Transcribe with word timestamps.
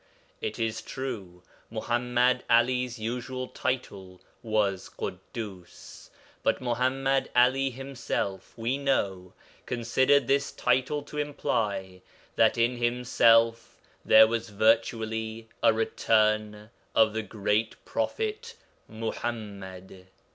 It 0.41 0.57
is 0.57 0.81
true, 0.81 1.43
Muḥammad 1.71 2.41
'Ali's 2.49 2.97
usual 2.97 3.49
title 3.49 4.19
was 4.41 4.89
Ḳuddus, 4.97 6.09
but 6.41 6.59
Muḥammad 6.59 7.27
'Ali 7.35 7.69
himself, 7.69 8.57
we 8.57 8.79
know, 8.79 9.33
considered 9.67 10.25
this 10.25 10.51
title 10.51 11.03
to 11.03 11.19
imply 11.19 12.01
that 12.35 12.57
in 12.57 12.77
himself 12.77 13.79
there 14.03 14.25
was 14.25 14.49
virtually 14.49 15.47
a 15.61 15.71
'return' 15.71 16.71
of 16.95 17.13
the 17.13 17.21
great 17.21 17.75
prophet 17.85 18.55
Muḥammad. 18.89 20.07